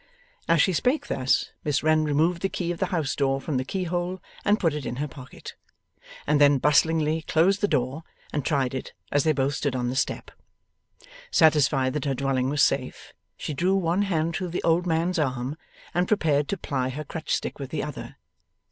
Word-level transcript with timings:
As 0.47 0.63
she 0.63 0.73
spake 0.73 1.05
thus, 1.09 1.51
Miss 1.63 1.83
Wren 1.83 2.03
removed 2.05 2.41
the 2.41 2.49
key 2.49 2.71
of 2.71 2.79
the 2.79 2.87
house 2.87 3.15
door 3.15 3.39
from 3.39 3.57
the 3.57 3.63
keyhole 3.63 4.19
and 4.43 4.59
put 4.59 4.73
it 4.73 4.83
in 4.83 4.95
her 4.95 5.07
pocket, 5.07 5.53
and 6.25 6.41
then 6.41 6.57
bustlingly 6.57 7.21
closed 7.21 7.61
the 7.61 7.67
door, 7.67 8.01
and 8.33 8.43
tried 8.43 8.73
it 8.73 8.93
as 9.11 9.25
they 9.25 9.31
both 9.31 9.53
stood 9.53 9.75
on 9.75 9.89
the 9.91 9.95
step. 9.95 10.31
Satisfied 11.29 11.93
that 11.93 12.05
her 12.05 12.15
dwelling 12.15 12.49
was 12.49 12.63
safe, 12.63 13.13
she 13.37 13.53
drew 13.53 13.75
one 13.75 14.01
hand 14.01 14.35
through 14.35 14.49
the 14.49 14.63
old 14.63 14.87
man's 14.87 15.19
arm 15.19 15.55
and 15.93 16.07
prepared 16.07 16.47
to 16.47 16.57
ply 16.57 16.89
her 16.89 17.03
crutch 17.03 17.29
stick 17.31 17.59
with 17.59 17.69
the 17.69 17.83
other. 17.83 18.17